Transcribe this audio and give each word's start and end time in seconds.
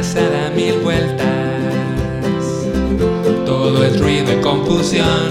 cabeza 0.00 0.30
da 0.30 0.48
mil 0.56 0.78
vueltas. 0.80 1.26
Todo 3.44 3.84
es 3.84 4.00
ruido 4.00 4.32
y 4.32 4.40
confusión. 4.40 5.28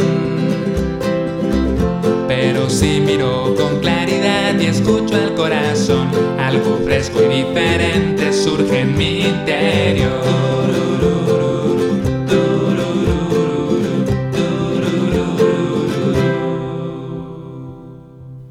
Pero 2.27 2.69
si 2.69 3.01
miro 3.01 3.55
con 3.55 3.79
claridad 3.79 4.59
y 4.59 4.67
escucho 4.67 5.16
al 5.16 5.33
corazón, 5.33 6.09
algo 6.40 6.77
fresco 6.85 7.19
y 7.24 7.43
diferente 7.43 8.32
surge 8.32 8.82
en 8.82 8.95
mi 8.95 9.21
interior. 9.21 10.39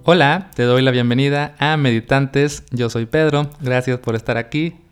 Hola, 0.03 0.51
te 0.57 0.65
doy 0.65 0.83
la 0.83 0.91
bienvenida 0.91 1.55
a 1.59 1.77
Meditantes. 1.77 2.65
Yo 2.73 2.91
soy 2.91 3.07
Pedro, 3.07 3.51
gracias 3.61 3.99
por 3.99 4.17
estar 4.17 4.37
aquí. 4.37 4.88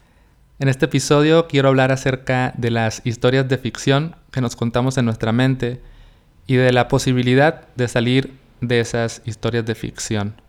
En 0.58 0.68
este 0.68 0.86
episodio 0.86 1.48
quiero 1.48 1.68
hablar 1.68 1.92
acerca 1.92 2.54
de 2.56 2.70
las 2.70 3.02
historias 3.04 3.46
de 3.46 3.58
ficción 3.58 4.16
que 4.30 4.40
nos 4.40 4.56
contamos 4.56 4.96
en 4.96 5.04
nuestra 5.04 5.30
mente 5.30 5.82
y 6.46 6.56
de 6.56 6.72
la 6.72 6.88
posibilidad 6.88 7.68
de 7.76 7.88
salir 7.88 8.32
de 8.62 8.80
esas 8.80 9.20
historias 9.26 9.66
de 9.66 9.74
ficción. 9.74 10.40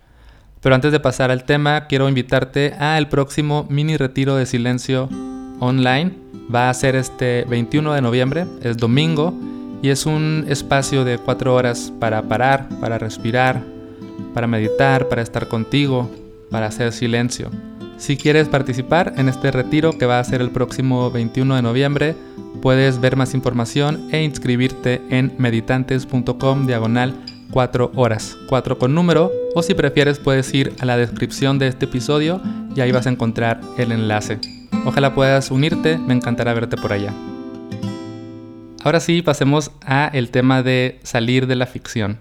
Pero 0.62 0.76
antes 0.76 0.94
de 0.94 1.02
pasar 1.02 1.30
al 1.30 1.44
tema, 1.44 1.88
quiero 1.88 2.08
invitarte 2.08 2.74
al 2.80 3.10
próximo 3.10 3.68
mini 3.70 3.98
retiro 3.98 4.38
de 4.38 4.46
silencio 4.46 5.10
online. 5.60 6.14
Va 6.54 6.70
a 6.70 6.74
ser 6.74 6.96
este 6.96 7.44
21 7.50 7.92
de 7.92 8.02
noviembre, 8.02 8.46
es 8.62 8.78
domingo, 8.78 9.34
y 9.82 9.90
es 9.90 10.06
un 10.06 10.46
espacio 10.48 11.04
de 11.04 11.18
cuatro 11.18 11.54
horas 11.54 11.92
para 12.00 12.22
parar, 12.22 12.70
para 12.80 12.98
respirar, 12.98 13.62
para 14.34 14.48
meditar, 14.48 15.10
para 15.10 15.22
estar 15.22 15.50
contigo, 15.50 16.10
para 16.50 16.68
hacer 16.68 16.94
silencio. 16.94 17.52
Si 17.98 18.16
quieres 18.16 18.48
participar 18.48 19.14
en 19.18 19.28
este 19.28 19.50
retiro 19.50 19.98
que 19.98 20.06
va 20.06 20.20
a 20.20 20.24
ser 20.24 20.42
el 20.42 20.52
próximo 20.52 21.10
21 21.10 21.56
de 21.56 21.62
noviembre, 21.64 22.16
puedes 22.62 23.02
ver 23.02 23.16
más 23.16 23.34
información 23.34 24.08
e 24.12 24.24
inscribirte 24.24 25.02
en 25.10 25.34
meditantes.com 25.40 26.68
diagonal 26.68 27.16
4 27.52 27.92
horas, 27.96 28.38
4 28.50 28.78
con 28.78 28.94
número, 28.94 29.32
o 29.56 29.64
si 29.64 29.74
prefieres 29.74 30.20
puedes 30.20 30.54
ir 30.54 30.74
a 30.80 30.86
la 30.86 30.96
descripción 30.96 31.58
de 31.58 31.68
este 31.68 31.86
episodio 31.86 32.40
y 32.76 32.82
ahí 32.82 32.92
vas 32.92 33.08
a 33.08 33.10
encontrar 33.10 33.62
el 33.80 33.92
enlace. 33.92 34.40
Ojalá 34.86 35.16
puedas 35.16 35.50
unirte, 35.50 35.98
me 35.98 36.14
encantará 36.14 36.54
verte 36.54 36.78
por 36.78 36.94
allá. 36.94 37.12
Ahora 38.84 39.00
sí, 39.00 39.24
pasemos 39.24 39.72
a 39.82 40.08
el 40.14 40.30
tema 40.30 40.62
de 40.62 41.00
salir 41.02 41.48
de 41.48 41.56
la 41.56 41.66
ficción. 41.66 42.20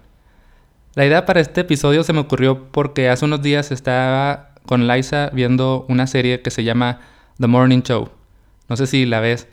La 0.94 1.04
idea 1.04 1.26
para 1.26 1.40
este 1.40 1.60
episodio 1.60 2.02
se 2.02 2.14
me 2.14 2.20
ocurrió 2.20 2.72
porque 2.72 3.10
hace 3.10 3.26
unos 3.26 3.42
días 3.42 3.70
estaba 3.70 4.55
con 4.66 4.86
Liza 4.86 5.30
viendo 5.32 5.86
una 5.88 6.06
serie 6.06 6.42
que 6.42 6.50
se 6.50 6.64
llama 6.64 7.00
The 7.38 7.46
Morning 7.46 7.82
Show. 7.82 8.10
No 8.68 8.76
sé 8.76 8.86
si 8.86 9.06
la 9.06 9.20
ves. 9.20 9.48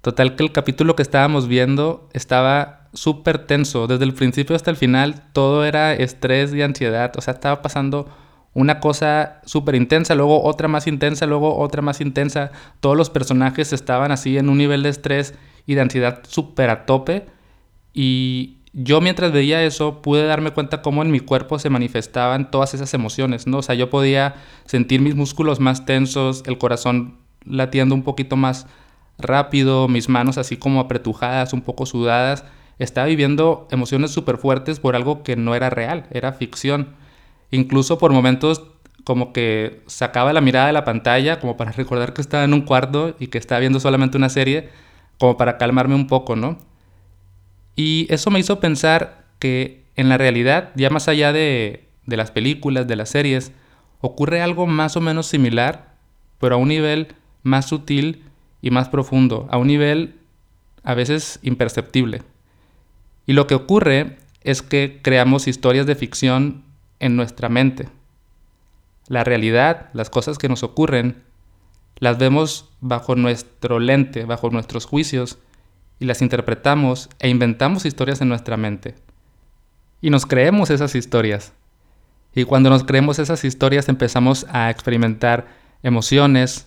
Total 0.00 0.36
que 0.36 0.42
el 0.42 0.52
capítulo 0.52 0.96
que 0.96 1.02
estábamos 1.02 1.48
viendo 1.48 2.08
estaba 2.12 2.88
súper 2.92 3.46
tenso. 3.46 3.86
Desde 3.86 4.04
el 4.04 4.14
principio 4.14 4.56
hasta 4.56 4.70
el 4.70 4.76
final 4.76 5.22
todo 5.32 5.64
era 5.64 5.94
estrés 5.94 6.52
y 6.54 6.62
ansiedad. 6.62 7.12
O 7.16 7.20
sea, 7.20 7.34
estaba 7.34 7.62
pasando 7.62 8.08
una 8.54 8.80
cosa 8.80 9.40
súper 9.44 9.74
intensa, 9.74 10.14
luego 10.14 10.44
otra 10.44 10.68
más 10.68 10.86
intensa, 10.86 11.26
luego 11.26 11.58
otra 11.58 11.82
más 11.82 12.00
intensa. 12.00 12.52
Todos 12.80 12.96
los 12.96 13.10
personajes 13.10 13.72
estaban 13.72 14.12
así 14.12 14.38
en 14.38 14.48
un 14.48 14.58
nivel 14.58 14.82
de 14.82 14.90
estrés 14.90 15.34
y 15.66 15.74
de 15.74 15.80
ansiedad 15.80 16.20
súper 16.26 16.70
a 16.70 16.86
tope. 16.86 17.26
Y 17.92 18.58
yo 18.74 19.00
mientras 19.00 19.32
veía 19.32 19.62
eso 19.62 20.02
pude 20.02 20.26
darme 20.26 20.50
cuenta 20.50 20.82
cómo 20.82 21.02
en 21.02 21.10
mi 21.12 21.20
cuerpo 21.20 21.60
se 21.60 21.70
manifestaban 21.70 22.50
todas 22.50 22.74
esas 22.74 22.92
emociones, 22.92 23.46
¿no? 23.46 23.58
O 23.58 23.62
sea, 23.62 23.76
yo 23.76 23.88
podía 23.88 24.34
sentir 24.64 25.00
mis 25.00 25.14
músculos 25.14 25.60
más 25.60 25.86
tensos, 25.86 26.42
el 26.46 26.58
corazón 26.58 27.16
latiendo 27.46 27.94
un 27.94 28.02
poquito 28.02 28.36
más 28.36 28.66
rápido, 29.16 29.86
mis 29.86 30.08
manos 30.08 30.38
así 30.38 30.56
como 30.56 30.80
apretujadas, 30.80 31.52
un 31.52 31.60
poco 31.62 31.86
sudadas. 31.86 32.44
Estaba 32.80 33.06
viviendo 33.06 33.68
emociones 33.70 34.10
súper 34.10 34.38
fuertes 34.38 34.80
por 34.80 34.96
algo 34.96 35.22
que 35.22 35.36
no 35.36 35.54
era 35.54 35.70
real, 35.70 36.08
era 36.10 36.32
ficción. 36.32 36.96
Incluso 37.52 37.98
por 37.98 38.12
momentos 38.12 38.64
como 39.04 39.32
que 39.32 39.82
sacaba 39.86 40.32
la 40.32 40.40
mirada 40.40 40.66
de 40.66 40.72
la 40.72 40.84
pantalla 40.84 41.38
como 41.38 41.56
para 41.56 41.70
recordar 41.72 42.12
que 42.12 42.22
estaba 42.22 42.42
en 42.42 42.54
un 42.54 42.62
cuarto 42.62 43.14
y 43.20 43.28
que 43.28 43.38
estaba 43.38 43.60
viendo 43.60 43.78
solamente 43.78 44.16
una 44.16 44.30
serie, 44.30 44.70
como 45.18 45.36
para 45.36 45.58
calmarme 45.58 45.94
un 45.94 46.08
poco, 46.08 46.34
¿no? 46.34 46.58
Y 47.76 48.06
eso 48.10 48.30
me 48.30 48.38
hizo 48.38 48.60
pensar 48.60 49.24
que 49.38 49.84
en 49.96 50.08
la 50.08 50.18
realidad, 50.18 50.70
ya 50.74 50.90
más 50.90 51.08
allá 51.08 51.32
de, 51.32 51.88
las 52.06 52.30
películas, 52.30 52.86
de 52.86 52.96
las 52.96 53.10
series, 53.10 53.52
ocurre 54.00 54.42
algo 54.42 54.66
más 54.66 54.96
o 54.96 55.00
menos 55.00 55.26
similar, 55.26 55.94
pero 56.38 56.56
a 56.56 56.58
un 56.58 56.68
nivel 56.68 57.08
más 57.42 57.66
sutil 57.66 58.24
y 58.60 58.70
más 58.70 58.88
profundo, 58.88 59.48
a 59.50 59.58
un 59.58 59.66
nivel 59.66 60.16
a 60.82 60.94
veces 60.94 61.38
imperceptible. 61.42 62.22
Y 63.26 63.32
lo 63.32 63.46
que 63.46 63.54
ocurre 63.54 64.18
es 64.42 64.62
que 64.62 65.00
creamos 65.02 65.48
historias 65.48 65.86
de 65.86 65.94
ficción 65.94 66.64
en 67.00 67.16
nuestra 67.16 67.48
mente. 67.48 67.88
La 69.08 69.24
realidad, 69.24 69.90
las 69.92 70.10
cosas 70.10 70.38
que 70.38 70.48
nos 70.48 70.62
ocurren, 70.62 71.22
las 71.98 72.18
vemos 72.18 72.70
bajo 72.80 73.14
nuestro 73.14 73.78
lente, 73.78 74.24
bajo 74.24 74.50
nuestros 74.50 74.84
juicios, 74.86 75.38
y 75.98 76.04
las 76.04 76.22
interpretamos 76.22 77.08
e 77.18 77.28
inventamos 77.28 77.84
historias 77.84 78.20
en 78.20 78.28
nuestra 78.28 78.56
mente. 78.56 78.94
Y 80.00 80.10
nos 80.10 80.26
creemos 80.26 80.70
esas 80.70 80.94
historias. 80.94 81.52
Y 82.34 82.44
cuando 82.44 82.68
nos 82.68 82.84
creemos 82.84 83.18
esas 83.18 83.44
historias 83.44 83.88
empezamos 83.88 84.46
a 84.50 84.70
experimentar 84.70 85.46
emociones, 85.82 86.66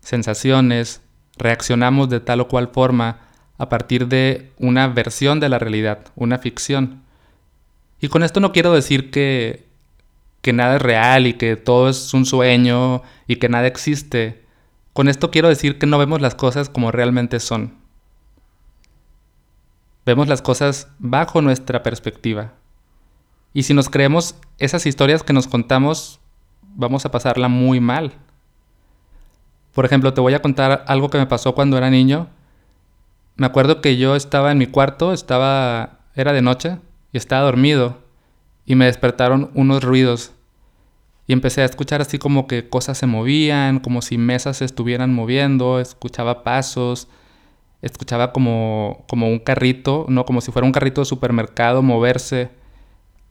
sensaciones, 0.00 1.02
reaccionamos 1.36 2.08
de 2.08 2.20
tal 2.20 2.40
o 2.40 2.48
cual 2.48 2.68
forma 2.72 3.20
a 3.58 3.68
partir 3.68 4.06
de 4.08 4.52
una 4.58 4.86
versión 4.88 5.40
de 5.40 5.48
la 5.48 5.58
realidad, 5.58 5.98
una 6.14 6.38
ficción. 6.38 7.02
Y 8.00 8.08
con 8.08 8.22
esto 8.22 8.40
no 8.40 8.52
quiero 8.52 8.72
decir 8.72 9.10
que, 9.10 9.66
que 10.42 10.52
nada 10.52 10.76
es 10.76 10.82
real 10.82 11.26
y 11.26 11.34
que 11.34 11.56
todo 11.56 11.88
es 11.88 12.14
un 12.14 12.26
sueño 12.26 13.02
y 13.26 13.36
que 13.36 13.48
nada 13.48 13.66
existe. 13.66 14.44
Con 14.92 15.08
esto 15.08 15.30
quiero 15.30 15.48
decir 15.48 15.78
que 15.78 15.86
no 15.86 15.98
vemos 15.98 16.20
las 16.20 16.34
cosas 16.34 16.68
como 16.68 16.92
realmente 16.92 17.40
son. 17.40 17.85
Vemos 20.06 20.28
las 20.28 20.40
cosas 20.40 20.88
bajo 21.00 21.42
nuestra 21.42 21.82
perspectiva. 21.82 22.54
Y 23.52 23.64
si 23.64 23.74
nos 23.74 23.90
creemos 23.90 24.36
esas 24.58 24.86
historias 24.86 25.24
que 25.24 25.32
nos 25.32 25.48
contamos, 25.48 26.20
vamos 26.62 27.04
a 27.04 27.10
pasarla 27.10 27.48
muy 27.48 27.80
mal. 27.80 28.12
Por 29.74 29.84
ejemplo, 29.84 30.14
te 30.14 30.20
voy 30.20 30.34
a 30.34 30.40
contar 30.40 30.84
algo 30.86 31.10
que 31.10 31.18
me 31.18 31.26
pasó 31.26 31.54
cuando 31.54 31.76
era 31.76 31.90
niño. 31.90 32.28
Me 33.34 33.46
acuerdo 33.46 33.80
que 33.82 33.96
yo 33.96 34.14
estaba 34.14 34.52
en 34.52 34.58
mi 34.58 34.66
cuarto, 34.66 35.12
estaba 35.12 35.98
era 36.14 36.32
de 36.32 36.40
noche 36.40 36.78
y 37.12 37.18
estaba 37.18 37.42
dormido 37.42 37.98
y 38.64 38.74
me 38.74 38.86
despertaron 38.86 39.50
unos 39.54 39.82
ruidos 39.84 40.32
y 41.26 41.32
empecé 41.32 41.62
a 41.62 41.66
escuchar 41.66 42.00
así 42.00 42.18
como 42.18 42.46
que 42.46 42.68
cosas 42.68 42.96
se 42.98 43.06
movían, 43.06 43.80
como 43.80 44.00
si 44.00 44.16
mesas 44.16 44.58
se 44.58 44.64
estuvieran 44.64 45.12
moviendo, 45.12 45.80
escuchaba 45.80 46.44
pasos, 46.44 47.08
escuchaba 47.82 48.32
como, 48.32 49.04
como 49.08 49.28
un 49.28 49.38
carrito, 49.38 50.06
¿no? 50.08 50.24
Como 50.24 50.40
si 50.40 50.52
fuera 50.52 50.66
un 50.66 50.72
carrito 50.72 51.00
de 51.00 51.04
supermercado 51.04 51.82
moverse 51.82 52.50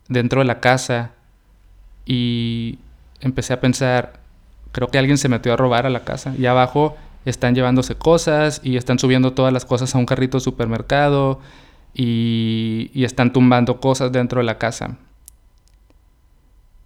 dentro 0.08 0.40
de 0.40 0.46
la 0.46 0.60
casa. 0.60 1.12
Y 2.04 2.78
empecé 3.20 3.52
a 3.52 3.60
pensar, 3.60 4.20
creo 4.72 4.88
que 4.88 4.98
alguien 4.98 5.18
se 5.18 5.28
metió 5.28 5.52
a 5.52 5.56
robar 5.56 5.86
a 5.86 5.90
la 5.90 6.04
casa. 6.04 6.34
Y 6.38 6.46
abajo 6.46 6.96
están 7.24 7.54
llevándose 7.54 7.96
cosas 7.96 8.60
y 8.62 8.76
están 8.76 8.98
subiendo 8.98 9.32
todas 9.32 9.52
las 9.52 9.64
cosas 9.64 9.94
a 9.94 9.98
un 9.98 10.06
carrito 10.06 10.38
de 10.38 10.44
supermercado 10.44 11.40
y, 11.92 12.90
están 12.94 13.32
tumbando 13.32 13.80
cosas 13.80 14.12
dentro 14.12 14.40
de 14.40 14.44
la 14.44 14.58
casa. 14.58 14.96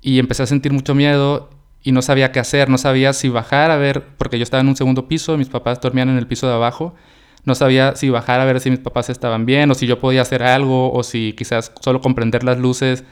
Y 0.01 0.19
empecé 0.19 0.43
a 0.45 0.47
sentir 0.47 0.73
mucho 0.73 0.95
miedo 0.95 1.51
y 1.83 1.93
no 1.93 2.01
sabía 2.01 2.33
qué 2.33 2.41
hacer, 2.41 2.71
no 2.71 2.79
sabía 2.79 3.13
si 3.13 3.29
bajar 3.29 3.71
a 3.71 3.77
ver, 3.77 4.05
porque 4.17 4.39
yo 4.39 4.43
estaba 4.43 4.63
en 4.63 4.69
un 4.69 4.77
segundo 4.77 5.09
piso, 5.09 5.37
mis 5.37 5.49
papás 5.49 5.81
dormían 5.81 6.09
en 6.09 6.17
el 6.17 6.27
piso 6.27 6.47
de 6.47 6.55
abajo 6.55 6.95
no 7.45 7.55
sabía 7.55 7.97
si 7.97 8.11
bajar 8.11 8.41
a 8.41 8.45
ver 8.45 8.61
si 8.61 8.71
mis 8.71 8.81
papás 8.81 9.11
estaban 9.11 9.47
bien 9.47 9.71
o 9.71 9.75
si 9.75 9.87
yo 9.87 9.99
podía 9.99 10.23
hacer 10.23 10.43
algo 10.43 10.93
o 10.93 11.03
si 11.03 11.33
quizás 11.33 11.73
solo 11.81 12.01
comprender 12.01 12.45
las 12.45 12.59
luces 12.59 13.05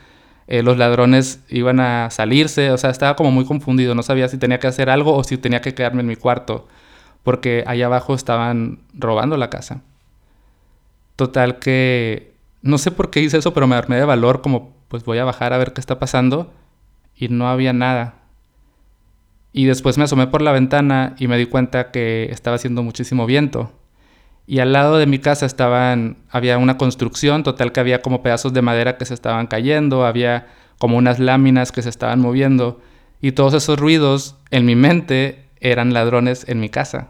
eh, 0.49 0.63
los 0.63 0.79
ladrones 0.79 1.45
iban 1.51 1.79
a 1.79 2.11
salirse. 2.11 2.71
O 2.71 2.79
sea, 2.79 2.91
estaba 2.91 3.17
como 3.17 3.31
muy 3.31 3.45
confundido. 3.45 3.95
No 3.95 4.03
sabía 4.03 4.29
si 4.29 4.39
tenía 4.39 4.59
que 4.59 4.67
hacer 4.67 4.91
algo 4.91 5.15
o 5.15 5.23
si 5.23 5.37
tenía 5.37 5.61
que 5.61 5.75
quedarme 5.75 6.01
en 6.01 6.07
mi 6.07 6.17
cuarto 6.17 6.67
porque 7.23 7.65
allá 7.67 7.87
abajo 7.87 8.15
estaban 8.15 8.81
robando 8.95 9.37
la 9.37 9.51
casa. 9.51 9.83
Total 11.17 11.59
que 11.59 12.33
no 12.63 12.79
sé 12.79 12.91
por 12.91 13.11
qué 13.11 13.21
hice 13.21 13.39
eso, 13.39 13.53
pero 13.53 13.67
me 13.67 13.77
armé 13.77 13.97
de 13.97 14.05
valor 14.05 14.41
como 14.41 14.75
pues 14.89 15.05
voy 15.05 15.19
a 15.19 15.25
bajar 15.25 15.53
a 15.53 15.59
ver 15.59 15.75
qué 15.75 15.81
está 15.81 15.99
pasando 15.99 16.53
y 17.15 17.29
no 17.29 17.49
había 17.49 17.75
nada. 17.75 18.15
Y 19.53 19.67
después 19.67 19.99
me 19.99 20.05
asomé 20.05 20.27
por 20.29 20.41
la 20.41 20.53
ventana 20.53 21.15
y 21.19 21.29
me 21.29 21.37
di 21.37 21.47
cuenta 21.47 21.91
que 21.91 22.29
estaba 22.31 22.57
haciendo 22.57 22.83
muchísimo 22.83 23.27
viento 23.27 23.73
y 24.51 24.61
al 24.61 24.73
lado 24.73 24.97
de 24.97 25.05
mi 25.05 25.19
casa 25.19 25.45
estaban, 25.45 26.17
había 26.31 26.57
una 26.57 26.79
construcción, 26.79 27.43
total 27.43 27.71
que 27.71 27.81
había 27.81 28.01
como 28.01 28.23
pedazos 28.23 28.55
de 28.55 28.63
madera 28.63 28.97
que 28.97 29.05
se 29.05 29.13
estaban 29.13 29.47
cayendo, 29.47 30.07
había 30.07 30.47
como 30.79 30.97
unas 30.97 31.19
láminas 31.19 31.71
que 31.71 31.83
se 31.83 31.91
estaban 31.91 32.19
moviendo 32.19 32.81
y 33.21 33.33
todos 33.33 33.53
esos 33.53 33.79
ruidos 33.79 34.37
en 34.51 34.65
mi 34.65 34.75
mente 34.75 35.45
eran 35.61 35.93
ladrones 35.93 36.49
en 36.49 36.61
mi 36.61 36.71
casa. 36.71 37.09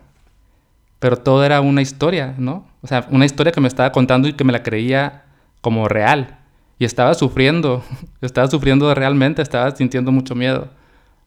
pero 0.98 1.16
todo 1.16 1.44
era 1.44 1.60
una 1.60 1.80
historia, 1.80 2.34
¿no? 2.38 2.66
O 2.82 2.88
sea, 2.88 3.06
una 3.10 3.24
historia 3.24 3.52
que 3.52 3.60
me 3.60 3.68
estaba 3.68 3.92
contando 3.92 4.26
y 4.26 4.32
que 4.32 4.42
me 4.42 4.52
la 4.52 4.64
creía 4.64 5.22
como 5.60 5.86
real. 5.86 6.38
Y 6.80 6.84
estaba 6.86 7.14
sufriendo, 7.14 7.84
estaba 8.20 8.48
sufriendo 8.48 8.92
realmente, 8.96 9.42
estaba 9.42 9.70
sintiendo 9.76 10.10
mucho 10.10 10.34
miedo, 10.34 10.70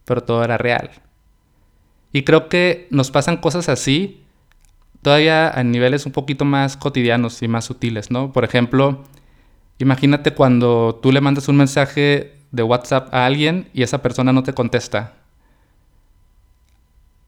pero 0.04 0.22
todo 0.22 0.44
era 0.44 0.58
real. 0.58 0.90
Y 2.12 2.24
creo 2.24 2.50
que 2.50 2.88
nos 2.92 3.12
pasan 3.12 3.38
cosas 3.38 3.70
así, 3.70 4.26
todavía 5.02 5.50
a 5.50 5.64
niveles 5.64 6.06
un 6.06 6.12
poquito 6.12 6.46
más 6.46 6.78
cotidianos 6.78 7.42
y 7.42 7.48
más 7.48 7.66
sutiles, 7.66 8.12
¿no? 8.12 8.32
Por 8.32 8.44
ejemplo, 8.44 9.04
imagínate 9.80 10.32
cuando 10.32 11.00
tú 11.02 11.12
le 11.12 11.22
mandas 11.22 11.48
un 11.48 11.58
mensaje 11.58 12.38
de 12.52 12.64
WhatsApp 12.64 13.14
a 13.14 13.26
alguien 13.26 13.70
y 13.74 13.84
esa 13.84 14.02
persona 14.02 14.34
no 14.34 14.44
te 14.44 14.54
contesta 14.54 15.14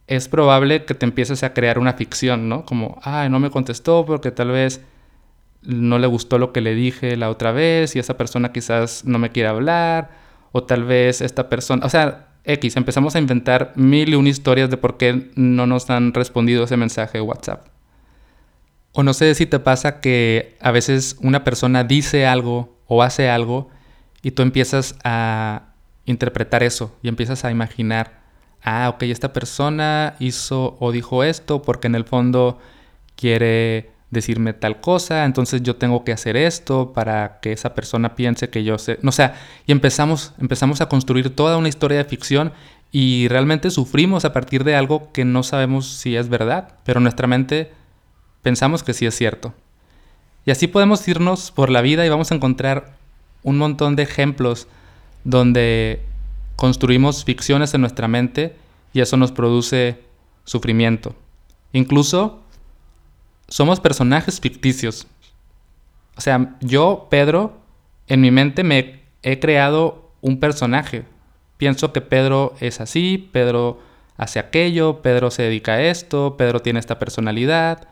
es 0.08 0.28
probable 0.28 0.86
que 0.86 0.94
te 0.94 1.06
empieces 1.06 1.44
a 1.44 1.54
crear 1.54 1.80
una 1.80 1.94
ficción, 1.94 2.50
¿no? 2.50 2.66
Como, 2.66 3.00
ay, 3.04 3.30
no 3.30 3.40
me 3.40 3.50
contestó 3.50 4.06
porque 4.06 4.31
tal 4.31 4.52
vez 4.52 4.81
no 5.62 5.98
le 5.98 6.08
gustó 6.08 6.38
lo 6.38 6.52
que 6.52 6.62
le 6.62 6.76
dije 6.76 7.16
la 7.16 7.30
otra 7.30 7.52
vez 7.52 7.96
y 7.96 8.00
esa 8.00 8.18
persona 8.18 8.52
quizás 8.52 9.06
no 9.06 9.18
me 9.18 9.31
quiere 9.31 9.50
hablar 9.50 10.12
o 10.52 10.64
tal 10.64 10.84
vez 10.84 11.22
esta 11.22 11.50
persona, 11.50 11.86
o 11.86 11.90
sea, 11.90 12.32
X, 12.45 12.75
empezamos 12.75 13.16
a 13.16 13.19
inventar 13.19 13.74
mil 13.75 14.10
y 14.10 14.16
una 14.16 14.30
historias 14.30 14.69
de 14.69 14.78
por 14.78 14.98
qué 14.98 15.31
no 15.36 15.66
nos 15.66 15.90
han 15.90 16.13
respondido 16.13 16.66
ese 16.66 16.78
mensaje 16.78 17.19
de 17.19 17.22
WhatsApp. 17.22 17.68
O 18.92 19.04
no 19.04 19.13
sé 19.13 19.34
si 19.36 19.45
te 19.45 19.60
pasa 19.60 20.01
que 20.01 20.57
a 20.62 20.72
veces 20.72 21.18
una 21.22 21.44
persona 21.44 21.84
dice 21.84 22.25
algo 22.25 22.78
o 22.88 23.01
hace 23.01 23.30
algo 23.30 23.69
y 24.22 24.31
tú 24.31 24.42
empiezas 24.42 24.95
a 25.04 25.74
interpretar 26.06 26.63
eso 26.63 26.95
y 27.01 27.07
empiezas 27.07 27.45
a 27.45 27.51
imaginar 27.51 28.24
ah, 28.63 28.90
ok, 28.90 29.04
esta 29.04 29.34
persona 29.34 30.16
hizo 30.19 30.78
o 30.80 30.92
dijo 30.92 31.24
esto 31.24 31.62
porque 31.62 31.88
en 31.88 31.95
el 31.95 32.06
fondo 32.06 32.60
quiere 33.16 33.92
decirme 34.13 34.54
tal 34.54 34.80
cosa, 34.80 35.25
entonces 35.25 35.62
yo 35.63 35.75
tengo 35.75 36.04
que 36.04 36.13
hacer 36.13 36.38
esto 36.38 36.94
para 36.94 37.39
que 37.42 37.51
esa 37.51 37.75
persona 37.75 38.15
piense 38.15 38.50
que 38.50 38.63
yo 38.63 38.77
sé, 38.77 39.00
no, 39.01 39.12
sea, 39.12 39.36
y 39.65 39.71
empezamos, 39.71 40.33
empezamos 40.39 40.80
a 40.81 40.88
construir 40.88 41.36
toda 41.36 41.57
una 41.57 41.68
historia 41.68 41.98
de 41.98 42.06
ficción 42.06 42.54
y 42.92 43.27
realmente 43.27 43.71
sufrimos 43.71 44.24
a 44.24 44.33
partir 44.33 44.63
de 44.63 44.75
algo 44.75 45.12
que 45.12 45.25
no 45.25 45.42
sabemos 45.44 45.88
si 45.88 46.15
es 46.15 46.30
verdad, 46.30 46.75
pero 46.86 47.00
nuestra 47.00 47.27
mente 47.27 47.71
pensamos 48.44 48.83
que 48.83 48.94
sí 48.94 49.06
es 49.06 49.15
cierto. 49.15 49.54
Y 50.45 50.51
así 50.51 50.68
podemos 50.68 51.07
irnos 51.07 51.51
por 51.51 51.69
la 51.69 51.81
vida 51.81 52.06
y 52.06 52.09
vamos 52.09 52.31
a 52.31 52.36
encontrar 52.36 52.95
un 53.42 53.57
montón 53.57 53.95
de 53.95 54.04
ejemplos 54.04 54.68
donde 55.24 56.01
construimos 56.56 57.24
ficciones 57.24 57.74
en 57.74 57.81
nuestra 57.81 58.07
mente 58.07 58.56
y 58.94 59.00
eso 59.00 59.18
nos 59.18 59.31
produce 59.31 60.00
sufrimiento. 60.44 61.16
Incluso 61.71 62.43
somos 63.48 63.80
personajes 63.80 64.40
ficticios. 64.40 65.07
O 66.16 66.22
sea, 66.22 66.56
yo, 66.62 67.07
Pedro, 67.10 67.57
en 68.07 68.22
mi 68.22 68.31
mente 68.31 68.63
me 68.63 69.01
he 69.24 69.40
creado 69.40 70.12
un 70.22 70.40
personaje. 70.40 71.06
Pienso 71.57 71.94
que 71.94 72.01
Pedro 72.01 72.54
es 72.60 72.81
así, 72.81 73.30
Pedro 73.31 73.80
hace 74.18 74.40
aquello, 74.40 75.01
Pedro 75.01 75.31
se 75.31 75.44
dedica 75.44 75.74
a 75.74 75.81
esto, 75.81 76.36
Pedro 76.38 76.62
tiene 76.62 76.80
esta 76.80 77.00
personalidad. 77.00 77.88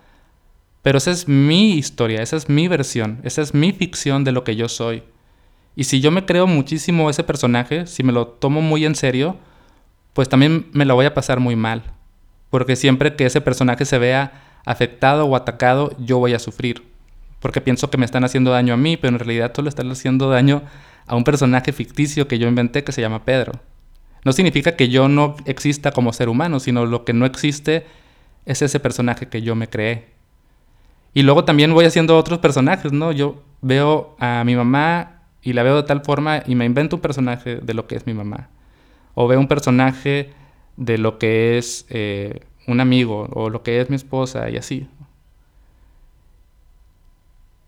Pero 0.82 0.98
esa 0.98 1.12
es 1.12 1.28
mi 1.28 1.74
historia, 1.74 2.22
esa 2.22 2.38
es 2.38 2.50
mi 2.50 2.68
versión, 2.68 3.20
esa 3.24 3.42
es 3.42 3.54
mi 3.54 3.72
ficción 3.72 4.24
de 4.24 4.32
lo 4.32 4.44
que 4.44 4.56
yo 4.56 4.68
soy. 4.68 5.04
Y 5.76 5.86
si 5.86 6.02
yo 6.02 6.12
me 6.12 6.26
creo 6.26 6.48
muchísimo 6.48 7.10
ese 7.10 7.24
personaje, 7.24 7.88
si 7.88 8.04
me 8.04 8.12
lo 8.12 8.28
tomo 8.28 8.62
muy 8.62 8.86
en 8.86 8.96
serio, 8.96 9.38
pues 10.14 10.28
también 10.28 10.68
me 10.74 10.86
lo 10.86 10.96
voy 10.96 11.06
a 11.06 11.14
pasar 11.14 11.40
muy 11.40 11.56
mal. 11.56 11.84
Porque 12.50 12.76
siempre 12.76 13.16
que 13.16 13.26
ese 13.26 13.42
personaje 13.42 13.86
se 13.86 13.98
vea 13.98 14.51
afectado 14.66 15.26
o 15.26 15.36
atacado, 15.36 15.96
yo 16.00 16.20
voy 16.20 16.34
a 16.34 16.40
sufrir. 16.40 16.84
Porque 17.40 17.62
pienso 17.62 17.90
que 17.90 17.98
me 17.98 18.06
están 18.06 18.24
haciendo 18.24 18.52
daño 18.52 18.74
a 18.74 18.78
mí, 18.78 18.98
pero 18.98 19.14
en 19.14 19.20
realidad 19.20 19.52
solo 19.56 19.70
están 19.70 19.90
haciendo 19.90 20.30
daño 20.30 20.64
a 21.08 21.16
un 21.16 21.24
personaje 21.24 21.74
ficticio 21.74 22.28
que 22.28 22.38
yo 22.38 22.48
inventé 22.48 22.84
que 22.84 22.92
se 22.92 23.02
llama 23.02 23.26
Pedro. 23.26 23.54
No 24.24 24.34
significa 24.34 24.76
que 24.76 24.90
yo 24.90 25.08
no 25.08 25.36
exista 25.46 25.92
como 25.92 26.14
ser 26.14 26.30
humano, 26.30 26.60
sino 26.60 26.86
lo 26.86 27.04
que 27.04 27.14
no 27.14 27.26
existe 27.26 27.86
es 28.46 28.62
ese 28.62 28.80
personaje 28.80 29.28
que 29.28 29.42
yo 29.42 29.56
me 29.56 29.68
creé. 29.68 30.10
Y 31.14 31.24
luego 31.24 31.44
también 31.44 31.74
voy 31.74 31.86
haciendo 31.86 32.18
otros 32.18 32.40
personajes, 32.40 32.94
¿no? 32.94 33.12
Yo 33.12 33.44
veo 33.62 34.16
a 34.20 34.44
mi 34.46 34.56
mamá 34.56 35.24
y 35.42 35.54
la 35.54 35.64
veo 35.64 35.76
de 35.76 35.84
tal 35.84 36.02
forma 36.02 36.44
y 36.46 36.56
me 36.56 36.66
invento 36.66 36.98
un 36.98 37.02
personaje 37.02 37.58
de 37.58 37.74
lo 37.74 37.88
que 37.88 37.96
es 37.96 38.06
mi 38.06 38.14
mamá. 38.14 38.50
O 39.14 39.28
veo 39.28 39.40
un 39.40 39.48
personaje 39.48 40.34
de 40.78 40.98
lo 40.98 41.18
que 41.18 41.58
es 41.58 41.86
eh, 41.90 42.42
un 42.68 42.80
amigo 42.80 43.28
o 43.34 43.50
lo 43.50 43.64
que 43.64 43.82
es 43.82 43.90
mi 43.90 43.96
esposa 43.96 44.50
y 44.50 44.58
así. 44.58 44.88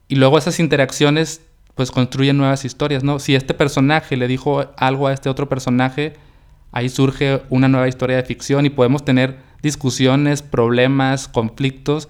Y 0.07 0.16
luego 0.16 0.38
esas 0.38 0.60
interacciones 0.60 1.42
pues 1.75 1.90
construyen 1.90 2.38
nuevas 2.38 2.66
historias, 2.66 3.04
¿no? 3.04 3.19
Si 3.19 3.34
este 3.34 3.54
personaje 3.54 4.16
le 4.16 4.28
dijo 4.28 4.66
algo 4.78 5.07
a 5.07 5.13
este 5.13 5.30
otro 5.30 5.50
personaje, 5.50 6.13
ahí 6.72 6.88
surge 6.90 7.42
una 7.50 7.68
nueva 7.68 7.88
historia 7.88 8.18
de 8.18 8.24
ficción 8.24 8.66
y 8.66 8.69
podemos 8.69 9.04
tener 9.04 9.40
discusiones, 9.63 10.44
problemas, 10.44 11.28
conflictos, 11.28 12.10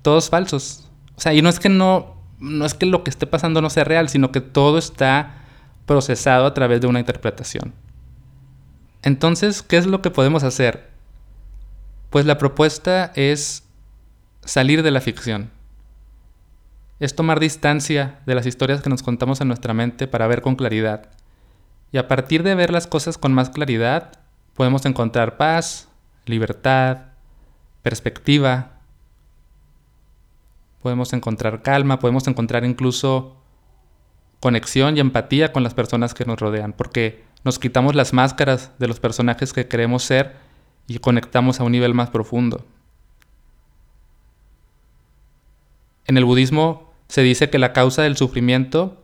todos 0.00 0.30
falsos. 0.30 0.88
O 1.16 1.20
sea, 1.20 1.34
y 1.34 1.42
no 1.42 1.48
es 1.48 1.60
que 1.60 1.68
no 1.68 2.14
no 2.40 2.64
es 2.64 2.74
que 2.74 2.86
lo 2.86 3.04
que 3.04 3.10
esté 3.10 3.26
pasando 3.26 3.62
no 3.62 3.70
sea 3.70 3.84
real, 3.84 4.08
sino 4.08 4.30
que 4.30 4.40
todo 4.40 4.78
está 4.78 5.44
procesado 5.86 6.46
a 6.46 6.54
través 6.54 6.80
de 6.80 6.86
una 6.86 7.00
interpretación. 7.00 7.72
Entonces, 9.02 9.62
¿qué 9.62 9.76
es 9.76 9.86
lo 9.86 10.02
que 10.02 10.10
podemos 10.10 10.44
hacer? 10.44 10.90
Pues 12.14 12.26
la 12.26 12.38
propuesta 12.38 13.10
es 13.16 13.64
salir 14.44 14.84
de 14.84 14.92
la 14.92 15.00
ficción. 15.00 15.50
Es 17.00 17.16
tomar 17.16 17.40
distancia 17.40 18.20
de 18.24 18.36
las 18.36 18.46
historias 18.46 18.82
que 18.82 18.88
nos 18.88 19.02
contamos 19.02 19.40
en 19.40 19.48
nuestra 19.48 19.74
mente 19.74 20.06
para 20.06 20.28
ver 20.28 20.40
con 20.40 20.54
claridad. 20.54 21.08
Y 21.90 21.98
a 21.98 22.06
partir 22.06 22.44
de 22.44 22.54
ver 22.54 22.70
las 22.70 22.86
cosas 22.86 23.18
con 23.18 23.34
más 23.34 23.50
claridad, 23.50 24.12
podemos 24.54 24.86
encontrar 24.86 25.36
paz, 25.38 25.88
libertad, 26.24 26.98
perspectiva, 27.82 28.78
podemos 30.82 31.12
encontrar 31.14 31.62
calma, 31.62 31.98
podemos 31.98 32.28
encontrar 32.28 32.64
incluso 32.64 33.42
conexión 34.38 34.96
y 34.96 35.00
empatía 35.00 35.52
con 35.52 35.64
las 35.64 35.74
personas 35.74 36.14
que 36.14 36.26
nos 36.26 36.38
rodean, 36.38 36.74
porque 36.74 37.24
nos 37.42 37.58
quitamos 37.58 37.96
las 37.96 38.12
máscaras 38.12 38.70
de 38.78 38.86
los 38.86 39.00
personajes 39.00 39.52
que 39.52 39.66
queremos 39.66 40.04
ser 40.04 40.43
y 40.86 40.98
conectamos 40.98 41.60
a 41.60 41.64
un 41.64 41.72
nivel 41.72 41.94
más 41.94 42.10
profundo. 42.10 42.64
En 46.06 46.16
el 46.16 46.24
budismo 46.24 46.92
se 47.08 47.22
dice 47.22 47.50
que 47.50 47.58
la 47.58 47.72
causa 47.72 48.02
del 48.02 48.16
sufrimiento, 48.16 49.02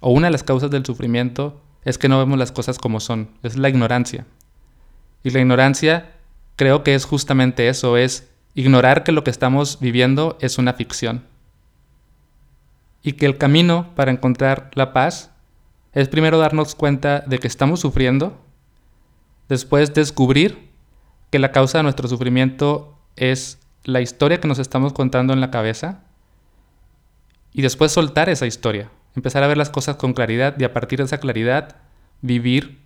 o 0.00 0.10
una 0.10 0.28
de 0.28 0.32
las 0.32 0.42
causas 0.42 0.70
del 0.70 0.84
sufrimiento, 0.84 1.60
es 1.84 1.98
que 1.98 2.08
no 2.08 2.18
vemos 2.18 2.38
las 2.38 2.52
cosas 2.52 2.78
como 2.78 3.00
son, 3.00 3.30
es 3.42 3.56
la 3.56 3.68
ignorancia. 3.68 4.26
Y 5.22 5.30
la 5.30 5.40
ignorancia 5.40 6.12
creo 6.56 6.82
que 6.82 6.94
es 6.94 7.04
justamente 7.04 7.68
eso, 7.68 7.96
es 7.96 8.30
ignorar 8.54 9.04
que 9.04 9.12
lo 9.12 9.24
que 9.24 9.30
estamos 9.30 9.78
viviendo 9.80 10.36
es 10.40 10.58
una 10.58 10.72
ficción. 10.72 11.24
Y 13.02 13.12
que 13.12 13.26
el 13.26 13.38
camino 13.38 13.94
para 13.94 14.10
encontrar 14.10 14.70
la 14.74 14.92
paz 14.92 15.30
es 15.92 16.08
primero 16.08 16.38
darnos 16.38 16.74
cuenta 16.74 17.20
de 17.20 17.38
que 17.38 17.46
estamos 17.46 17.80
sufriendo, 17.80 18.38
después 19.48 19.94
descubrir 19.94 20.69
que 21.30 21.38
la 21.38 21.52
causa 21.52 21.78
de 21.78 21.84
nuestro 21.84 22.08
sufrimiento 22.08 22.98
es 23.16 23.58
la 23.84 24.00
historia 24.00 24.40
que 24.40 24.48
nos 24.48 24.58
estamos 24.58 24.92
contando 24.92 25.32
en 25.32 25.40
la 25.40 25.50
cabeza 25.50 26.02
y 27.52 27.62
después 27.62 27.92
soltar 27.92 28.28
esa 28.28 28.46
historia, 28.46 28.90
empezar 29.16 29.42
a 29.42 29.46
ver 29.46 29.56
las 29.56 29.70
cosas 29.70 29.96
con 29.96 30.12
claridad 30.12 30.58
y 30.58 30.64
a 30.64 30.72
partir 30.72 30.98
de 30.98 31.06
esa 31.06 31.18
claridad 31.18 31.76
vivir 32.20 32.80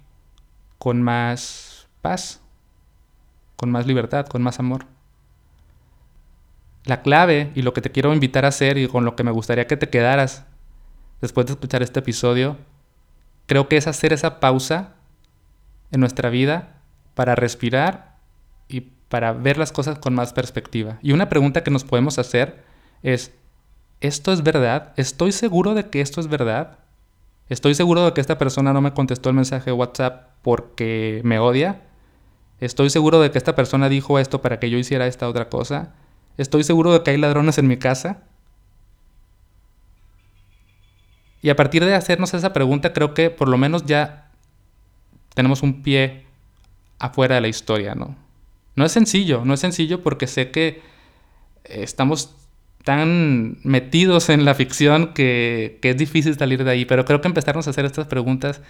con 0.79 1.03
más 1.03 1.89
paz, 2.03 2.41
con 3.57 3.71
más 3.71 3.87
libertad, 3.87 4.27
con 4.27 4.43
más 4.43 4.59
amor. 4.59 4.87
La 6.85 7.01
clave 7.03 7.51
y 7.55 7.63
lo 7.63 7.73
que 7.73 7.81
te 7.81 7.91
quiero 7.91 8.13
invitar 8.13 8.45
a 8.45 8.49
hacer 8.49 8.77
y 8.77 8.89
con 8.89 9.05
lo 9.05 9.17
que 9.17 9.25
me 9.25 9.31
gustaría 9.31 9.67
que 9.67 9.77
te 9.77 9.89
quedaras 9.89 10.45
después 11.21 11.47
de 11.47 11.53
escuchar 11.53 11.83
este 11.83 12.01
episodio, 12.01 12.59
creo 13.47 13.69
que 13.69 13.79
es 13.79 13.87
hacer 13.87 14.13
esa 14.13 14.41
pausa 14.41 14.95
en 15.91 16.01
nuestra 16.01 16.29
vida 16.29 16.81
para 17.15 17.35
respirar 17.35 18.14
y 18.69 18.81
para 19.09 19.33
ver 19.33 19.59
las 19.59 19.73
cosas 19.73 19.99
con 19.99 20.15
más 20.15 20.33
perspectiva. 20.33 20.99
Y 21.03 21.13
una 21.13 21.29
pregunta 21.29 21.63
que 21.63 21.71
nos 21.71 21.85
podemos 21.85 22.19
hacer 22.19 22.65
es, 23.03 23.33
¿esto 24.01 24.33
es 24.33 24.43
verdad? 24.43 24.93
¿Estoy 24.97 25.33
seguro 25.33 25.75
de 25.75 25.91
que 25.91 26.01
esto 26.01 26.21
es 26.21 26.29
verdad? 26.29 26.79
¿Estoy 27.49 27.75
seguro 27.75 28.05
de 28.05 28.13
que 28.13 28.21
esta 28.21 28.39
persona 28.39 28.73
no 28.73 28.81
me 28.81 28.95
contestó 28.95 29.29
el 29.29 29.37
mensaje 29.37 29.67
de 29.67 29.73
WhatsApp 29.73 30.31
porque 30.43 31.21
me 31.25 31.39
odia? 31.39 31.83
¿Estoy 32.61 32.89
seguro 32.91 33.21
de 33.21 33.31
que 33.31 33.39
esta 33.39 33.55
persona 33.55 33.89
dijo 33.89 34.19
esto 34.19 34.41
para 34.41 34.59
que 34.59 34.71
yo 34.71 34.79
hiciera 34.79 35.07
esta 35.07 35.29
otra 35.29 35.49
cosa? 35.49 35.95
¿Estoy 36.39 36.65
seguro 36.65 36.93
de 36.93 37.03
que 37.03 37.11
hay 37.11 37.19
ladrones 37.19 37.59
en 37.59 37.69
mi 37.69 37.77
casa? 37.77 38.23
Y 41.43 41.51
a 41.51 41.57
partir 41.57 41.85
de 41.85 41.95
hacernos 41.95 42.33
esa 42.33 42.55
pregunta, 42.55 42.95
creo 42.95 43.13
que 43.13 43.29
por 43.29 43.49
lo 43.49 43.59
menos 43.59 43.85
ya 43.85 44.31
tenemos 45.35 45.63
un 45.63 45.83
pie 45.83 46.27
afuera 46.99 47.35
de 47.35 47.43
la 47.43 47.49
historia, 47.49 47.95
¿no? 47.95 48.24
No 48.77 48.85
es 48.85 48.93
sencillo, 48.93 49.45
no 49.45 49.55
es 49.55 49.61
sencillo 49.61 50.03
porque 50.03 50.27
sé 50.27 50.51
que 50.51 50.83
estamos 51.65 52.37
tan 52.85 53.59
metidos 53.63 54.29
en 54.29 54.45
la 54.45 54.55
ficción 54.55 55.15
que, 55.15 55.79
que, 55.81 55.91
es 55.91 55.97
difícil 55.97 56.37
salir 56.37 56.65
de 56.65 56.71
ahí, 56.71 56.85
pero 56.85 57.05
creo 57.05 57.21
que 57.21 57.29
empezarnos 57.29 57.67
a 57.67 57.71
hacer 57.71 57.85
estas 57.87 58.07
preguntas 58.07 58.61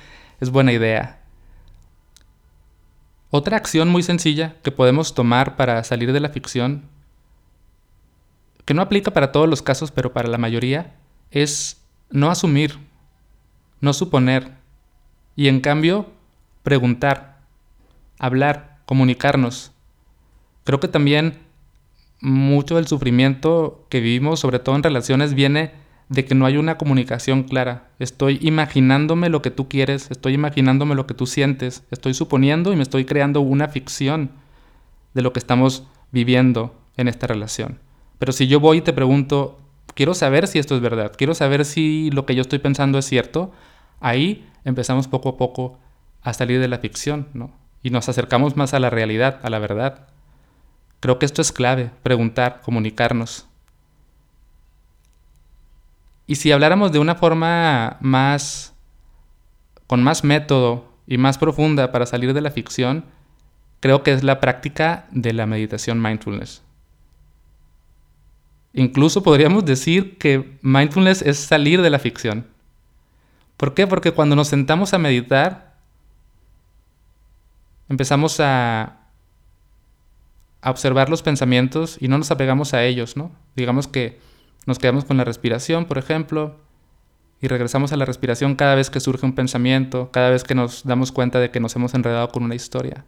es 0.40 0.50
buena 0.50 0.72
idea. 0.72 1.20
Otra 3.30 3.56
acción 3.56 3.88
muy 3.88 4.04
sencilla 4.04 4.54
que 4.62 4.70
podemos 4.70 5.14
tomar 5.14 5.56
para 5.56 5.82
salir 5.82 6.12
de 6.12 6.20
la 6.20 6.28
ficción, 6.28 6.84
que 8.64 8.74
no 8.74 8.82
aplica 8.82 9.10
para 9.10 9.32
todos 9.32 9.48
los 9.48 9.60
casos, 9.60 9.90
pero 9.90 10.12
para 10.12 10.28
la 10.28 10.38
mayoría, 10.38 10.94
es 11.32 11.82
no 12.10 12.30
asumir, 12.30 12.78
no 13.80 13.92
suponer, 13.92 14.52
y 15.34 15.48
en 15.48 15.60
cambio 15.60 16.12
preguntar, 16.62 17.40
hablar, 18.20 18.78
comunicarnos. 18.86 19.72
Creo 20.64 20.80
que 20.80 20.88
también 20.88 21.38
mucho 22.20 22.76
del 22.76 22.86
sufrimiento 22.86 23.86
que 23.90 24.00
vivimos, 24.00 24.40
sobre 24.40 24.58
todo 24.58 24.76
en 24.76 24.82
relaciones, 24.82 25.34
viene 25.34 25.72
de 26.08 26.24
que 26.24 26.34
no 26.34 26.46
hay 26.46 26.56
una 26.56 26.78
comunicación 26.78 27.44
clara. 27.44 27.88
Estoy 27.98 28.38
imaginándome 28.40 29.28
lo 29.28 29.42
que 29.42 29.50
tú 29.50 29.68
quieres, 29.68 30.10
estoy 30.10 30.34
imaginándome 30.34 30.94
lo 30.94 31.06
que 31.06 31.14
tú 31.14 31.26
sientes, 31.26 31.84
estoy 31.90 32.14
suponiendo 32.14 32.72
y 32.72 32.76
me 32.76 32.82
estoy 32.82 33.04
creando 33.04 33.40
una 33.40 33.68
ficción 33.68 34.30
de 35.14 35.22
lo 35.22 35.32
que 35.32 35.38
estamos 35.38 35.84
viviendo 36.12 36.74
en 36.96 37.08
esta 37.08 37.26
relación. 37.26 37.78
Pero 38.18 38.32
si 38.32 38.46
yo 38.46 38.60
voy 38.60 38.78
y 38.78 38.82
te 38.82 38.92
pregunto, 38.92 39.58
quiero 39.94 40.14
saber 40.14 40.46
si 40.46 40.58
esto 40.58 40.74
es 40.74 40.80
verdad, 40.80 41.12
quiero 41.16 41.34
saber 41.34 41.64
si 41.64 42.10
lo 42.10 42.26
que 42.26 42.34
yo 42.34 42.42
estoy 42.42 42.58
pensando 42.58 42.98
es 42.98 43.06
cierto, 43.06 43.52
ahí 44.00 44.46
empezamos 44.64 45.08
poco 45.08 45.30
a 45.30 45.36
poco 45.36 45.78
a 46.22 46.32
salir 46.32 46.60
de 46.60 46.68
la 46.68 46.78
ficción, 46.78 47.28
¿no? 47.34 47.50
Y 47.82 47.90
nos 47.90 48.08
acercamos 48.08 48.56
más 48.56 48.72
a 48.72 48.80
la 48.80 48.88
realidad, 48.88 49.40
a 49.42 49.50
la 49.50 49.58
verdad. 49.58 50.08
Creo 51.04 51.18
que 51.18 51.26
esto 51.26 51.42
es 51.42 51.52
clave, 51.52 51.90
preguntar, 52.02 52.62
comunicarnos. 52.62 53.46
Y 56.26 56.36
si 56.36 56.50
habláramos 56.50 56.92
de 56.92 56.98
una 56.98 57.14
forma 57.14 57.98
más, 58.00 58.74
con 59.86 60.02
más 60.02 60.24
método 60.24 60.90
y 61.06 61.18
más 61.18 61.36
profunda 61.36 61.92
para 61.92 62.06
salir 62.06 62.32
de 62.32 62.40
la 62.40 62.50
ficción, 62.50 63.04
creo 63.80 64.02
que 64.02 64.12
es 64.14 64.22
la 64.22 64.40
práctica 64.40 65.04
de 65.10 65.34
la 65.34 65.44
meditación 65.44 66.00
mindfulness. 66.00 66.62
Incluso 68.72 69.22
podríamos 69.22 69.66
decir 69.66 70.16
que 70.16 70.56
mindfulness 70.62 71.20
es 71.20 71.36
salir 71.36 71.82
de 71.82 71.90
la 71.90 71.98
ficción. 71.98 72.46
¿Por 73.58 73.74
qué? 73.74 73.86
Porque 73.86 74.12
cuando 74.12 74.36
nos 74.36 74.48
sentamos 74.48 74.94
a 74.94 74.98
meditar, 74.98 75.74
empezamos 77.90 78.40
a 78.40 79.03
a 80.64 80.70
observar 80.70 81.10
los 81.10 81.22
pensamientos 81.22 81.98
y 82.00 82.08
no 82.08 82.16
nos 82.16 82.30
apegamos 82.30 82.72
a 82.72 82.82
ellos, 82.84 83.18
¿no? 83.18 83.30
Digamos 83.54 83.86
que 83.86 84.18
nos 84.64 84.78
quedamos 84.78 85.04
con 85.04 85.18
la 85.18 85.24
respiración, 85.24 85.84
por 85.84 85.98
ejemplo, 85.98 86.56
y 87.42 87.48
regresamos 87.48 87.92
a 87.92 87.98
la 87.98 88.06
respiración 88.06 88.54
cada 88.54 88.74
vez 88.74 88.88
que 88.88 88.98
surge 88.98 89.26
un 89.26 89.34
pensamiento, 89.34 90.10
cada 90.10 90.30
vez 90.30 90.42
que 90.42 90.54
nos 90.54 90.84
damos 90.84 91.12
cuenta 91.12 91.38
de 91.38 91.50
que 91.50 91.60
nos 91.60 91.76
hemos 91.76 91.92
enredado 91.92 92.30
con 92.30 92.44
una 92.44 92.54
historia. 92.54 93.04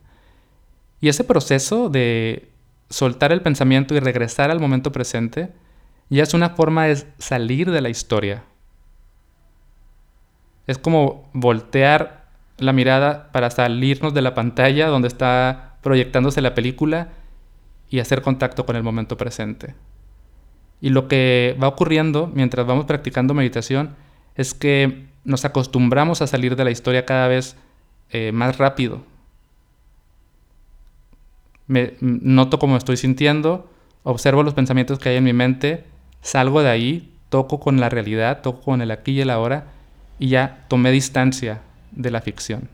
Y 1.00 1.08
ese 1.08 1.24
proceso 1.24 1.88
de 1.88 2.50
soltar 2.90 3.32
el 3.32 3.40
pensamiento 3.40 3.94
y 3.94 4.00
regresar 4.00 4.50
al 4.50 4.60
momento 4.60 4.92
presente 4.92 5.48
ya 6.10 6.24
es 6.24 6.34
una 6.34 6.50
forma 6.50 6.84
de 6.84 7.04
salir 7.18 7.70
de 7.70 7.80
la 7.80 7.88
historia. 7.88 8.44
Es 10.66 10.76
como 10.76 11.30
voltear 11.32 12.26
la 12.58 12.74
mirada 12.74 13.32
para 13.32 13.50
salirnos 13.50 14.12
de 14.12 14.20
la 14.20 14.34
pantalla 14.34 14.88
donde 14.88 15.08
está 15.08 15.78
proyectándose 15.80 16.42
la 16.42 16.54
película 16.54 17.12
y 17.90 18.00
hacer 18.00 18.22
contacto 18.22 18.66
con 18.66 18.76
el 18.76 18.82
momento 18.82 19.16
presente. 19.16 19.74
Y 20.80 20.90
lo 20.90 21.08
que 21.08 21.56
va 21.62 21.68
ocurriendo 21.68 22.30
mientras 22.32 22.66
vamos 22.66 22.84
practicando 22.84 23.34
meditación 23.34 23.94
es 24.34 24.54
que 24.54 25.06
nos 25.24 25.44
acostumbramos 25.44 26.22
a 26.22 26.26
salir 26.26 26.56
de 26.56 26.64
la 26.64 26.70
historia 26.70 27.06
cada 27.06 27.28
vez 27.28 27.56
eh, 28.10 28.32
más 28.32 28.58
rápido. 28.58 29.02
Me, 31.66 31.94
noto 32.00 32.58
cómo 32.58 32.76
estoy 32.76 32.96
sintiendo, 32.96 33.68
observo 34.04 34.42
los 34.42 34.54
pensamientos 34.54 34.98
que 34.98 35.08
hay 35.08 35.16
en 35.16 35.24
mi 35.24 35.32
mente, 35.32 35.84
salgo 36.20 36.62
de 36.62 36.68
ahí, 36.68 37.12
toco 37.28 37.58
con 37.58 37.80
la 37.80 37.88
realidad, 37.88 38.42
toco 38.42 38.60
con 38.60 38.82
el 38.82 38.90
aquí 38.90 39.12
y 39.12 39.20
el 39.20 39.30
ahora 39.30 39.72
y 40.18 40.28
ya 40.28 40.64
tomé 40.68 40.92
distancia 40.92 41.62
de 41.90 42.10
la 42.10 42.20
ficción. 42.20 42.68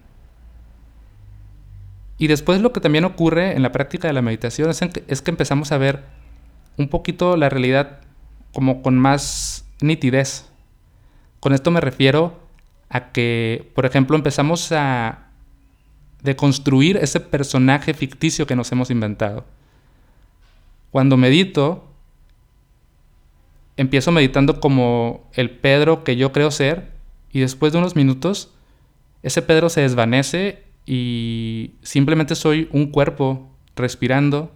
Y 2.22 2.28
después 2.28 2.60
lo 2.60 2.72
que 2.72 2.78
también 2.78 3.04
ocurre 3.04 3.56
en 3.56 3.62
la 3.62 3.72
práctica 3.72 4.06
de 4.06 4.14
la 4.14 4.22
meditación 4.22 4.70
es, 4.70 5.22
que 5.22 5.30
empezamos 5.32 5.72
a 5.72 5.78
ver 5.78 6.04
un 6.76 6.86
poquito 6.86 7.36
la 7.36 7.48
realidad 7.48 7.98
como 8.52 8.80
con 8.80 8.96
más 8.96 9.66
nitidez. 9.80 10.48
Con 11.40 11.52
esto 11.52 11.72
me 11.72 11.80
refiero 11.80 12.38
a 12.88 13.10
que, 13.10 13.72
por 13.74 13.86
ejemplo, 13.86 14.14
empezamos 14.14 14.70
a 14.70 15.30
deconstruir 16.22 16.96
ese 16.96 17.18
personaje 17.18 17.92
ficticio 17.92 18.46
que 18.46 18.54
nos 18.54 18.70
hemos 18.70 18.90
inventado. 18.90 19.44
Cuando 20.92 21.16
medito, 21.16 21.92
empiezo 23.76 24.12
meditando 24.12 24.60
como 24.60 25.28
el 25.32 25.50
Pedro 25.50 26.04
que 26.04 26.14
yo 26.14 26.30
creo 26.30 26.52
ser 26.52 26.92
y 27.32 27.40
después 27.40 27.72
de 27.72 27.80
unos 27.80 27.96
minutos, 27.96 28.52
ese 29.24 29.42
Pedro 29.42 29.68
se 29.70 29.80
desvanece 29.80 30.70
y 30.86 31.72
simplemente 31.82 32.34
soy 32.34 32.68
un 32.72 32.86
cuerpo 32.86 33.48
respirando 33.76 34.50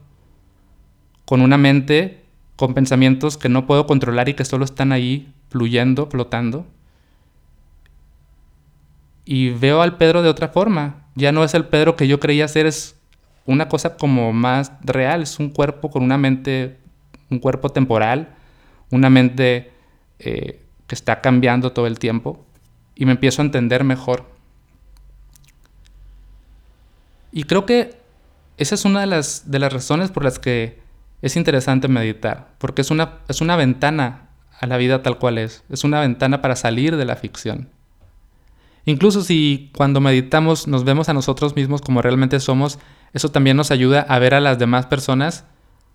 con 1.24 1.40
una 1.40 1.56
mente 1.56 2.26
con 2.56 2.72
pensamientos 2.72 3.36
que 3.36 3.48
no 3.48 3.66
puedo 3.66 3.86
controlar 3.86 4.28
y 4.28 4.34
que 4.34 4.44
solo 4.44 4.64
están 4.64 4.90
ahí 4.90 5.32
fluyendo, 5.50 6.06
flotando. 6.06 6.66
Y 9.24 9.50
veo 9.50 9.82
al 9.82 9.98
Pedro 9.98 10.22
de 10.22 10.28
otra 10.28 10.48
forma. 10.48 11.04
Ya 11.14 11.32
no 11.32 11.44
es 11.44 11.54
el 11.54 11.66
Pedro 11.66 11.96
que 11.96 12.08
yo 12.08 12.18
creía 12.18 12.48
ser, 12.48 12.66
es 12.66 12.96
una 13.44 13.68
cosa 13.68 13.96
como 13.96 14.32
más 14.32 14.72
real, 14.82 15.22
es 15.22 15.38
un 15.38 15.50
cuerpo 15.50 15.90
con 15.90 16.02
una 16.02 16.16
mente, 16.16 16.78
un 17.30 17.38
cuerpo 17.38 17.68
temporal, 17.68 18.34
una 18.90 19.10
mente 19.10 19.70
eh, 20.18 20.62
que 20.86 20.94
está 20.94 21.20
cambiando 21.20 21.72
todo 21.72 21.86
el 21.86 21.98
tiempo. 21.98 22.44
Y 22.94 23.04
me 23.04 23.12
empiezo 23.12 23.42
a 23.42 23.44
entender 23.44 23.84
mejor. 23.84 24.35
Y 27.36 27.44
creo 27.44 27.66
que 27.66 28.00
esa 28.56 28.74
es 28.74 28.86
una 28.86 29.00
de 29.00 29.06
las, 29.06 29.50
de 29.50 29.58
las 29.58 29.70
razones 29.70 30.10
por 30.10 30.24
las 30.24 30.38
que 30.38 30.80
es 31.20 31.36
interesante 31.36 31.86
meditar, 31.86 32.48
porque 32.56 32.80
es 32.80 32.90
una, 32.90 33.18
es 33.28 33.42
una 33.42 33.56
ventana 33.56 34.30
a 34.58 34.66
la 34.66 34.78
vida 34.78 35.02
tal 35.02 35.18
cual 35.18 35.36
es, 35.36 35.62
es 35.68 35.84
una 35.84 36.00
ventana 36.00 36.40
para 36.40 36.56
salir 36.56 36.96
de 36.96 37.04
la 37.04 37.14
ficción. 37.14 37.68
Incluso 38.86 39.20
si 39.20 39.70
cuando 39.76 40.00
meditamos 40.00 40.66
nos 40.66 40.84
vemos 40.84 41.10
a 41.10 41.12
nosotros 41.12 41.54
mismos 41.56 41.82
como 41.82 42.00
realmente 42.00 42.40
somos, 42.40 42.78
eso 43.12 43.30
también 43.30 43.58
nos 43.58 43.70
ayuda 43.70 44.00
a 44.08 44.18
ver 44.18 44.32
a 44.32 44.40
las 44.40 44.58
demás 44.58 44.86
personas 44.86 45.44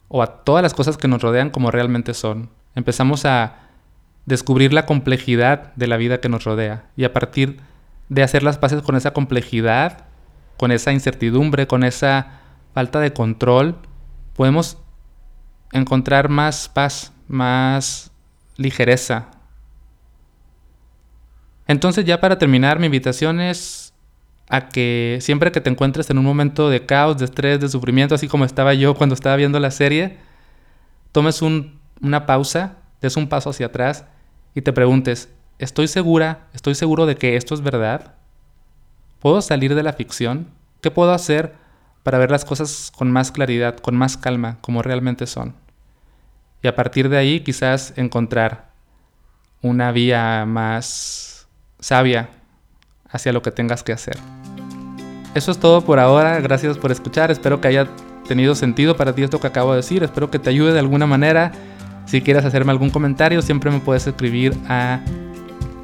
o 0.09 0.21
a 0.21 0.43
todas 0.43 0.61
las 0.61 0.75
cosas 0.75 0.95
que 0.95 1.07
nos 1.07 1.23
rodean 1.23 1.49
como 1.49 1.71
realmente 1.71 2.13
son. 2.13 2.51
Empezamos 2.75 3.25
a 3.25 3.61
descubrir 4.27 4.73
la 4.73 4.85
complejidad 4.85 5.73
de 5.73 5.87
la 5.87 5.97
vida 5.97 6.21
que 6.21 6.29
nos 6.29 6.43
rodea 6.43 6.83
y 6.95 7.03
a 7.03 7.13
partir 7.13 7.61
de 8.09 8.21
hacer 8.21 8.43
las 8.43 8.59
paces 8.59 8.83
con 8.83 8.95
esa 8.95 9.11
complejidad, 9.11 10.05
con 10.57 10.71
esa 10.71 10.91
incertidumbre, 10.91 11.67
con 11.67 11.83
esa 11.83 12.39
falta 12.73 12.99
de 12.99 13.13
control, 13.13 13.77
podemos 14.35 14.77
encontrar 15.71 16.29
más 16.29 16.69
paz, 16.69 17.13
más 17.27 18.11
ligereza. 18.57 19.31
Entonces 21.67 22.05
ya 22.05 22.19
para 22.19 22.37
terminar, 22.37 22.79
mi 22.79 22.87
invitación 22.87 23.39
es 23.39 23.93
a 24.49 24.67
que 24.67 25.19
siempre 25.21 25.51
que 25.51 25.61
te 25.61 25.69
encuentres 25.69 26.09
en 26.09 26.17
un 26.17 26.25
momento 26.25 26.69
de 26.69 26.85
caos, 26.85 27.17
de 27.17 27.25
estrés, 27.25 27.61
de 27.61 27.69
sufrimiento, 27.69 28.15
así 28.15 28.27
como 28.27 28.43
estaba 28.43 28.73
yo 28.73 28.95
cuando 28.95 29.15
estaba 29.15 29.37
viendo 29.37 29.59
la 29.59 29.71
serie, 29.71 30.17
tomes 31.13 31.41
una 31.41 32.25
pausa, 32.25 32.77
des 33.01 33.15
un 33.15 33.29
paso 33.29 33.49
hacia 33.51 33.67
atrás 33.67 34.05
y 34.53 34.61
te 34.61 34.73
preguntes, 34.73 35.29
¿estoy 35.57 35.87
segura, 35.87 36.47
estoy 36.53 36.75
seguro 36.75 37.05
de 37.05 37.15
que 37.15 37.37
esto 37.37 37.53
es 37.53 37.61
verdad? 37.61 38.15
¿Puedo 39.21 39.39
salir 39.43 39.75
de 39.75 39.83
la 39.83 39.93
ficción? 39.93 40.47
¿Qué 40.81 40.89
puedo 40.89 41.13
hacer 41.13 41.53
para 42.01 42.17
ver 42.17 42.31
las 42.31 42.43
cosas 42.43 42.91
con 42.95 43.11
más 43.11 43.31
claridad, 43.31 43.77
con 43.77 43.95
más 43.95 44.17
calma, 44.17 44.57
como 44.61 44.81
realmente 44.81 45.27
son? 45.27 45.53
Y 46.63 46.67
a 46.67 46.75
partir 46.75 47.07
de 47.07 47.17
ahí 47.17 47.41
quizás 47.41 47.93
encontrar 47.97 48.71
una 49.61 49.91
vía 49.91 50.45
más 50.47 51.47
sabia 51.79 52.29
hacia 53.11 53.31
lo 53.31 53.43
que 53.43 53.51
tengas 53.51 53.83
que 53.83 53.93
hacer. 53.93 54.17
Eso 55.35 55.51
es 55.51 55.59
todo 55.59 55.81
por 55.81 55.99
ahora, 55.99 56.39
gracias 56.39 56.79
por 56.79 56.91
escuchar, 56.91 57.29
espero 57.29 57.61
que 57.61 57.67
haya 57.67 57.87
tenido 58.27 58.55
sentido 58.55 58.97
para 58.97 59.13
ti 59.13 59.21
esto 59.21 59.39
que 59.39 59.47
acabo 59.47 59.71
de 59.71 59.77
decir, 59.77 60.01
espero 60.01 60.31
que 60.31 60.39
te 60.39 60.49
ayude 60.49 60.73
de 60.73 60.79
alguna 60.79 61.05
manera. 61.05 61.51
Si 62.07 62.21
quieres 62.21 62.43
hacerme 62.43 62.71
algún 62.71 62.89
comentario, 62.89 63.43
siempre 63.43 63.69
me 63.69 63.81
puedes 63.81 64.07
escribir 64.07 64.57
a 64.67 64.99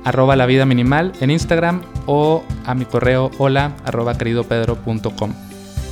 arroba 0.03 0.35
la 0.35 0.47
vida 0.47 0.65
minimal 0.65 1.13
en 1.19 1.29
Instagram 1.29 1.83
o 2.07 2.43
a 2.65 2.73
mi 2.73 2.85
correo 2.85 3.29
hola 3.37 3.73
arroba 3.85 4.17
queridopedro.com. 4.17 5.33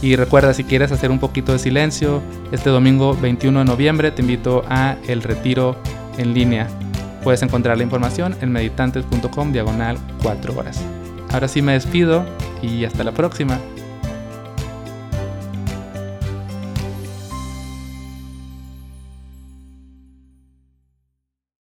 Y 0.02 0.16
recuerda, 0.16 0.54
si 0.54 0.64
quieres 0.64 0.92
hacer 0.92 1.12
un 1.12 1.20
poquito 1.20 1.52
de 1.52 1.60
silencio, 1.60 2.22
este 2.52 2.70
domingo 2.70 3.16
21 3.16 3.60
de 3.60 3.66
noviembre 3.66 4.12
te 4.12 4.22
invito 4.22 4.64
a 4.68 4.98
el 5.08 5.22
retiro 5.22 5.76
en 6.18 6.34
línea. 6.34 6.68
Puedes 7.24 7.42
encontrar 7.42 7.78
la 7.78 7.84
información 7.84 8.36
en 8.42 8.52
meditantes.com 8.52 9.52
diagonal 9.52 9.98
4 10.22 10.58
horas. 10.58 10.82
Ahora 11.32 11.48
sí 11.48 11.62
me 11.62 11.74
despido 11.74 12.26
y 12.62 12.86
hasta 12.86 13.04
la 13.04 13.12
próxima. 13.12 13.60